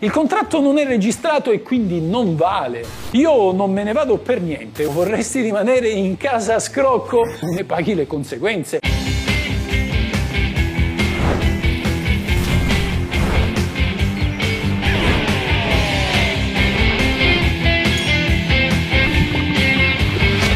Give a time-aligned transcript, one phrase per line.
[0.00, 2.84] Il contratto non è registrato e quindi non vale.
[3.14, 7.24] Io non me ne vado per niente, vorresti rimanere in casa a scrocco?
[7.52, 8.78] Ne paghi le conseguenze.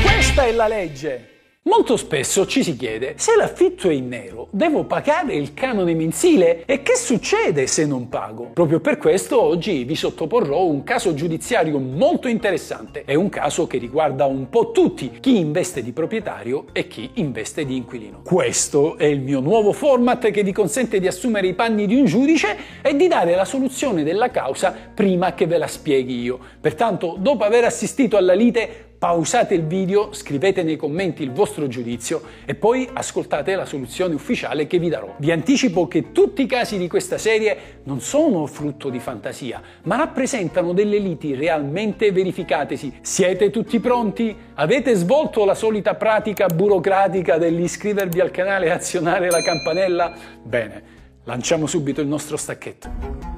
[0.05, 1.32] Questa è la legge.
[1.65, 6.65] Molto spesso ci si chiede, se l'affitto è in nero, devo pagare il canone mensile?
[6.67, 8.51] E che succede se non pago?
[8.53, 13.05] Proprio per questo oggi vi sottoporrò un caso giudiziario molto interessante.
[13.05, 17.64] È un caso che riguarda un po' tutti, chi investe di proprietario e chi investe
[17.64, 18.22] di inquilino.
[18.25, 22.07] Questo è il mio nuovo format che vi consente di assumere i panni di un
[22.07, 26.41] giudice e di dare la soluzione della causa prima che ve la spieghi io.
[26.61, 32.23] Pertanto, dopo aver assistito alla lite, pausate il video, scrivete nei commenti il vostro giudizio
[32.45, 35.12] e poi ascoltate la soluzione ufficiale che vi darò.
[35.17, 39.97] Vi anticipo che tutti i casi di questa serie non sono frutto di fantasia, ma
[39.97, 42.98] rappresentano delle liti realmente verificatesi.
[43.01, 44.36] Siete tutti pronti?
[44.55, 50.12] Avete svolto la solita pratica burocratica dell'iscrivervi al canale e azionare la campanella?
[50.41, 50.83] Bene,
[51.25, 53.31] lanciamo subito il nostro stacchetto.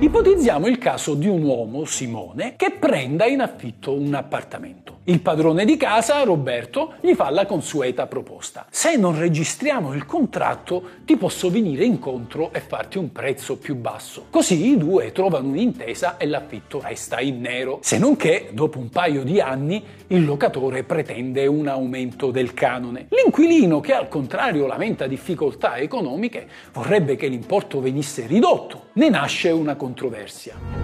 [0.00, 4.99] Ipotizziamo il caso di un uomo, Simone, che prenda in affitto un appartamento.
[5.10, 8.66] Il padrone di casa, Roberto, gli fa la consueta proposta.
[8.70, 14.26] Se non registriamo il contratto, ti posso venire incontro e farti un prezzo più basso.
[14.30, 17.80] Così i due trovano un'intesa e l'affitto resta in nero.
[17.82, 23.08] Se non che, dopo un paio di anni, il locatore pretende un aumento del canone.
[23.08, 28.90] L'inquilino, che al contrario lamenta difficoltà economiche, vorrebbe che l'importo venisse ridotto.
[28.92, 30.79] Ne nasce una controversia.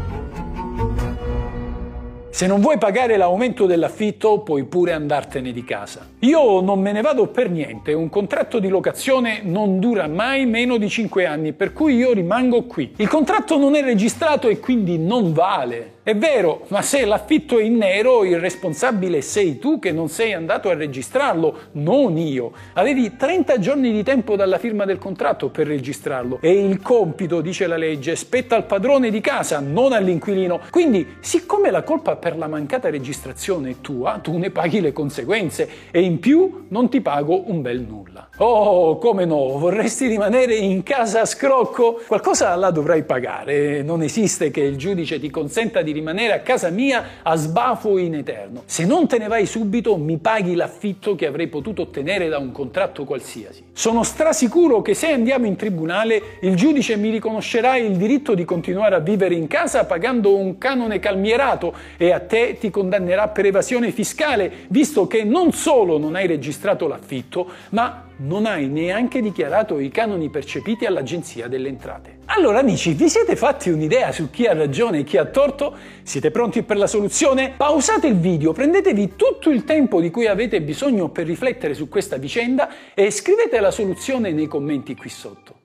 [2.37, 6.07] Se non vuoi pagare l'aumento dell'affitto, puoi pure andartene di casa.
[6.19, 10.77] Io non me ne vado per niente, un contratto di locazione non dura mai meno
[10.77, 12.93] di 5 anni, per cui io rimango qui.
[12.97, 15.95] Il contratto non è registrato e quindi non vale.
[16.07, 20.35] È vero, ma se l'affitto è in nero, il responsabile sei tu che non sei
[20.35, 22.53] andato a registrarlo, non io.
[22.75, 27.67] Avevi 30 giorni di tempo dalla firma del contratto per registrarlo e il compito, dice
[27.67, 30.61] la legge, spetta al padrone di casa, non all'inquilino.
[30.71, 36.01] Quindi, siccome la colpa per la mancata registrazione tua, tu ne paghi le conseguenze e
[36.01, 38.31] in più non ti pago un bel nulla.
[38.39, 42.01] Oh, come no, vorresti rimanere in casa a scrocco?
[42.05, 46.69] Qualcosa la dovrai pagare, non esiste che il giudice ti consenta di rimanere a casa
[46.69, 48.63] mia a sbafo in eterno.
[48.65, 52.51] Se non te ne vai subito, mi paghi l'affitto che avrei potuto ottenere da un
[52.51, 53.63] contratto qualsiasi.
[53.73, 58.97] Sono strasicuro che se andiamo in tribunale, il giudice mi riconoscerà il diritto di continuare
[58.97, 63.93] a vivere in casa pagando un canone calmierato e a te ti condannerà per evasione
[63.93, 69.91] fiscale, visto che non solo non hai registrato l'affitto, ma non hai neanche dichiarato i
[69.91, 72.19] canoni percepiti all'Agenzia delle Entrate.
[72.27, 75.75] Allora amici, vi siete fatti un'idea su chi ha ragione e chi ha torto?
[76.03, 77.53] Siete pronti per la soluzione?
[77.57, 82.17] Pausate il video, prendetevi tutto il tempo di cui avete bisogno per riflettere su questa
[82.17, 85.56] vicenda e scrivete la soluzione nei commenti qui sotto.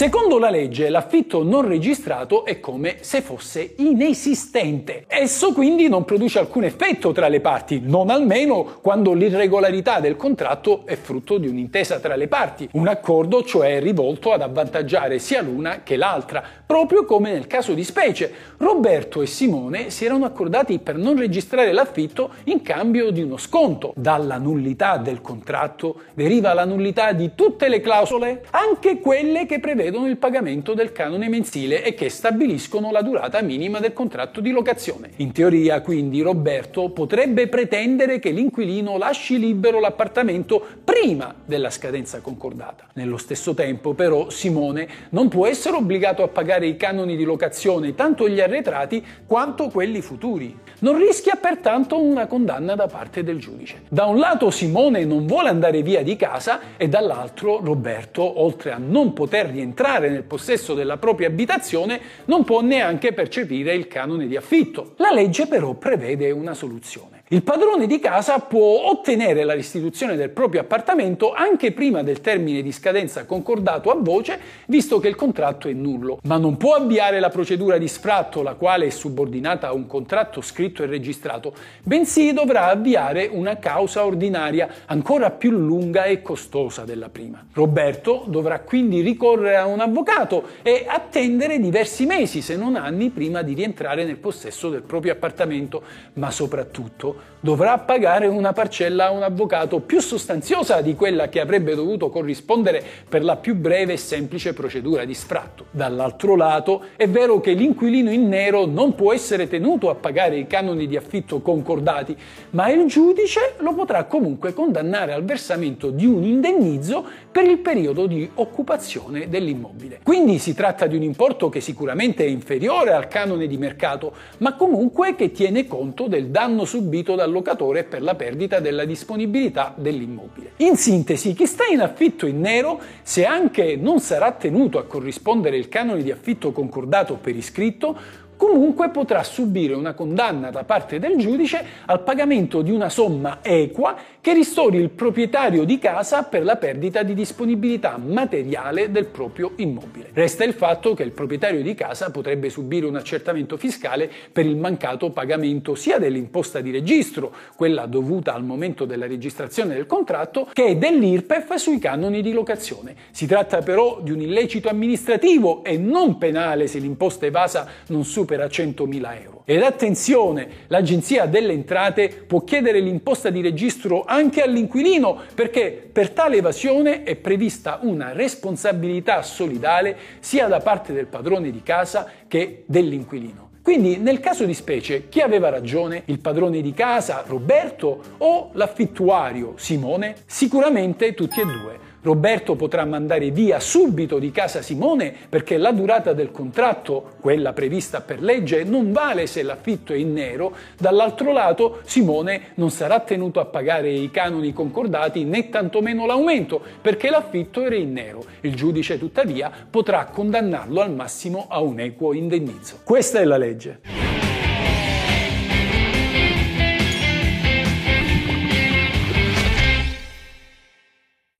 [0.00, 5.04] Secondo la legge, l'affitto non registrato è come se fosse inesistente.
[5.06, 10.86] Esso quindi non produce alcun effetto tra le parti, non almeno quando l'irregolarità del contratto
[10.86, 15.82] è frutto di un'intesa tra le parti, un accordo cioè rivolto ad avvantaggiare sia l'una
[15.82, 18.32] che l'altra, proprio come nel caso di specie.
[18.56, 23.92] Roberto e Simone si erano accordati per non registrare l'affitto in cambio di uno sconto.
[23.96, 29.88] Dalla nullità del contratto deriva la nullità di tutte le clausole, anche quelle che prevedono
[29.90, 34.52] prevedono il pagamento del canone mensile e che stabiliscono la durata minima del contratto di
[34.52, 35.10] locazione.
[35.16, 42.84] In teoria, quindi, Roberto potrebbe pretendere che l'inquilino lasci libero l'appartamento prima della scadenza concordata.
[42.94, 47.96] Nello stesso tempo, però, Simone non può essere obbligato a pagare i canoni di locazione,
[47.96, 50.56] tanto gli arretrati quanto quelli futuri.
[50.80, 53.82] Non rischia pertanto una condanna da parte del giudice.
[53.88, 58.78] Da un lato Simone non vuole andare via di casa e dall'altro Roberto, oltre a
[58.78, 64.26] non poter rientrare entrare nel possesso della propria abitazione non può neanche percepire il canone
[64.26, 64.92] di affitto.
[64.98, 67.19] La legge però prevede una soluzione.
[67.32, 72.60] Il padrone di casa può ottenere la restituzione del proprio appartamento anche prima del termine
[72.60, 77.20] di scadenza concordato a voce, visto che il contratto è nullo, ma non può avviare
[77.20, 81.54] la procedura di sfratto, la quale è subordinata a un contratto scritto e registrato,
[81.84, 87.46] bensì dovrà avviare una causa ordinaria ancora più lunga e costosa della prima.
[87.52, 93.42] Roberto dovrà quindi ricorrere a un avvocato e attendere diversi mesi, se non anni, prima
[93.42, 95.80] di rientrare nel possesso del proprio appartamento,
[96.14, 101.74] ma soprattutto dovrà pagare una parcella a un avvocato più sostanziosa di quella che avrebbe
[101.74, 105.66] dovuto corrispondere per la più breve e semplice procedura di sfratto.
[105.70, 110.46] Dall'altro lato, è vero che l'inquilino in nero non può essere tenuto a pagare i
[110.46, 112.16] canoni di affitto concordati,
[112.50, 118.06] ma il giudice lo potrà comunque condannare al versamento di un indennizzo per il periodo
[118.06, 120.00] di occupazione dell'immobile.
[120.02, 124.54] Quindi si tratta di un importo che sicuramente è inferiore al canone di mercato, ma
[124.56, 130.52] comunque che tiene conto del danno subito dal locatore per la perdita della disponibilità dell'immobile.
[130.56, 135.56] In sintesi, chi sta in affitto in nero, se anche non sarà tenuto a corrispondere
[135.56, 141.18] il canone di affitto concordato per iscritto, comunque potrà subire una condanna da parte del
[141.18, 146.56] giudice al pagamento di una somma equa che ristori il proprietario di casa per la
[146.56, 150.08] perdita di disponibilità materiale del proprio immobile.
[150.14, 154.56] Resta il fatto che il proprietario di casa potrebbe subire un accertamento fiscale per il
[154.56, 160.78] mancato pagamento sia dell'imposta di registro, quella dovuta al momento della registrazione del contratto, che
[160.78, 162.94] dell'IRPEF sui canoni di locazione.
[163.10, 168.28] Si tratta però di un illecito amministrativo e non penale se l'imposta evasa non supera
[168.30, 169.42] supera 100.000 euro.
[169.44, 176.36] Ed attenzione, l'Agenzia delle Entrate può chiedere l'imposta di registro anche all'inquilino perché per tale
[176.36, 183.48] evasione è prevista una responsabilità solidale sia da parte del padrone di casa che dell'inquilino.
[183.62, 186.02] Quindi nel caso di specie chi aveva ragione?
[186.06, 190.14] Il padrone di casa, Roberto, o l'affittuario, Simone?
[190.26, 191.88] Sicuramente tutti e due.
[192.02, 198.00] Roberto potrà mandare via subito di casa Simone perché la durata del contratto, quella prevista
[198.00, 203.38] per legge, non vale se l'affitto è in nero, dall'altro lato Simone non sarà tenuto
[203.38, 208.24] a pagare i canoni concordati né tantomeno l'aumento perché l'affitto era in nero.
[208.40, 212.80] Il giudice tuttavia potrà condannarlo al massimo a un equo indennizzo.
[212.82, 214.09] Questa è la legge.